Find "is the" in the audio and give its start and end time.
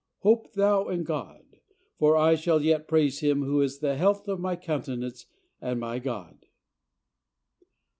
3.61-3.97